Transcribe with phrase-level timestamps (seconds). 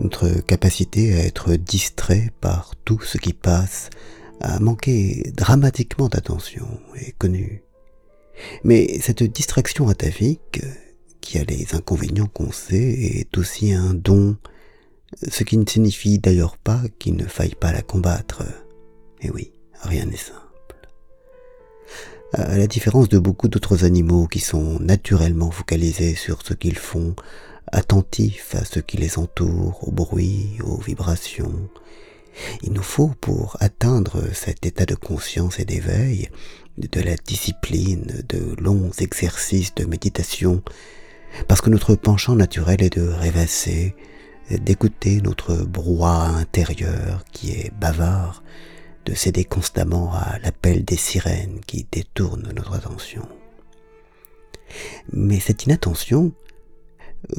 [0.00, 3.90] notre capacité à être distrait par tout ce qui passe,
[4.40, 7.62] à manquer dramatiquement d'attention est connue.
[8.64, 10.62] Mais cette distraction atavique,
[11.20, 14.36] qui a les inconvénients qu'on sait, est aussi un don,
[15.28, 18.42] ce qui ne signifie d'ailleurs pas qu'il ne faille pas la combattre.
[19.20, 20.40] Et oui, rien n'est simple.
[22.32, 27.16] À la différence de beaucoup d'autres animaux qui sont naturellement focalisés sur ce qu'ils font,
[27.72, 31.68] attentifs à ce qui les entoure, au bruit, aux vibrations,
[32.62, 36.28] il nous faut, pour atteindre cet état de conscience et d'éveil,
[36.78, 40.62] de la discipline, de longs exercices de méditation,
[41.48, 43.94] parce que notre penchant naturel est de rêvasser,
[44.50, 48.42] d'écouter notre brouhaha intérieur qui est bavard,
[49.06, 53.26] de céder constamment à l'appel des sirènes qui détournent notre attention.
[55.12, 56.32] Mais cette inattention,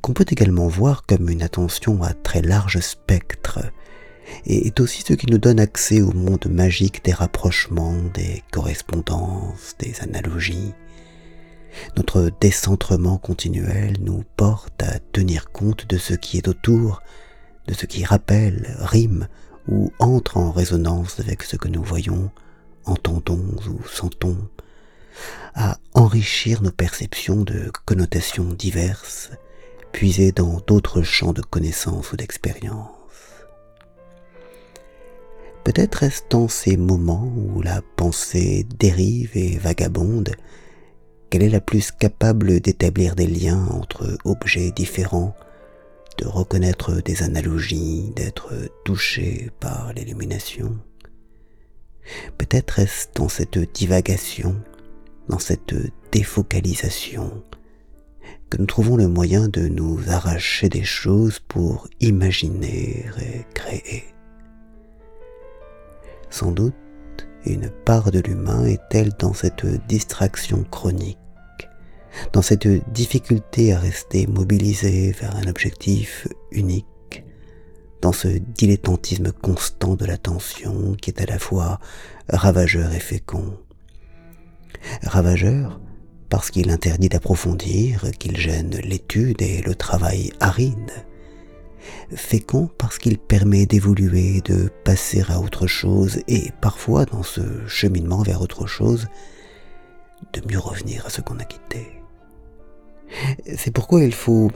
[0.00, 3.60] qu'on peut également voir comme une attention à très large spectre,
[4.46, 10.00] est aussi ce qui nous donne accès au monde magique des rapprochements, des correspondances, des
[10.00, 10.74] analogies.
[11.96, 17.02] Notre décentrement continuel nous porte à tenir compte de ce qui est autour,
[17.66, 19.28] de ce qui rappelle, rime
[19.68, 22.30] ou entre en résonance avec ce que nous voyons,
[22.84, 24.38] entendons ou sentons,
[25.54, 29.30] à enrichir nos perceptions de connotations diverses,
[29.96, 32.90] puisées dans d'autres champs de connaissances ou d'expérience.
[35.64, 40.36] Peut-être est-ce dans ces moments où la pensée dérive et vagabonde
[41.30, 45.34] qu'elle est la plus capable d'établir des liens entre objets différents,
[46.18, 48.52] de reconnaître des analogies, d'être
[48.84, 50.76] touché par l'illumination.
[52.36, 54.56] Peut-être est-ce dans cette divagation,
[55.30, 55.74] dans cette
[56.12, 57.42] défocalisation,
[58.58, 64.04] nous trouvons le moyen de nous arracher des choses pour imaginer et créer.
[66.30, 66.74] Sans doute,
[67.44, 71.18] une part de l'humain est-elle dans cette distraction chronique
[72.32, 77.24] dans cette difficulté à rester mobilisé vers un objectif unique,
[78.00, 81.78] dans ce dilettantisme constant de l'attention qui est à la fois
[82.28, 83.58] ravageur et fécond.
[85.02, 85.80] Ravageur
[86.28, 90.92] parce qu'il interdit d'approfondir, qu'il gêne l'étude et le travail aride.
[92.14, 98.22] Fécond parce qu'il permet d'évoluer, de passer à autre chose et parfois dans ce cheminement
[98.22, 99.06] vers autre chose,
[100.32, 101.86] de mieux revenir à ce qu'on a quitté.
[103.56, 104.50] C'est pourquoi il faut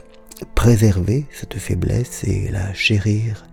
[0.55, 3.45] préserver cette faiblesse et la chérir,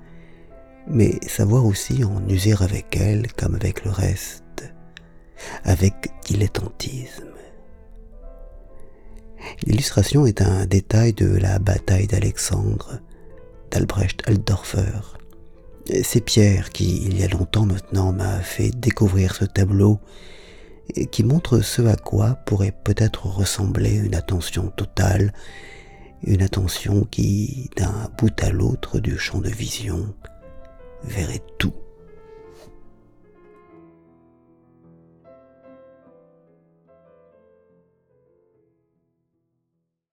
[0.89, 4.73] mais savoir aussi en user avec elle comme avec le reste,
[5.65, 7.27] avec dilettantisme.
[9.69, 13.01] L'illustration est un détail de la bataille d'Alexandre
[13.71, 15.19] d'Albrecht Altdorfer.
[16.03, 20.01] C'est Pierre qui, il y a longtemps maintenant, m'a fait découvrir ce tableau
[21.13, 25.35] qui montre ce à quoi pourrait peut-être ressembler une attention totale,
[26.23, 30.15] une attention qui, d'un bout à l'autre du champ de vision,
[31.05, 31.75] verrait tout